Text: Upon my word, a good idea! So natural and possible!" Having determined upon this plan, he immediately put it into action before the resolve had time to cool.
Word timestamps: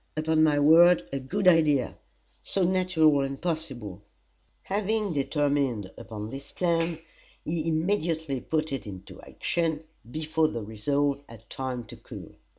Upon 0.17 0.41
my 0.43 0.57
word, 0.57 1.07
a 1.13 1.19
good 1.19 1.47
idea! 1.47 1.95
So 2.41 2.63
natural 2.63 3.21
and 3.21 3.39
possible!" 3.39 4.01
Having 4.63 5.13
determined 5.13 5.91
upon 5.95 6.31
this 6.31 6.51
plan, 6.51 6.97
he 7.45 7.67
immediately 7.67 8.39
put 8.41 8.73
it 8.73 8.87
into 8.87 9.21
action 9.21 9.83
before 10.09 10.47
the 10.47 10.63
resolve 10.63 11.21
had 11.29 11.47
time 11.51 11.83
to 11.83 11.97
cool. 11.97 12.33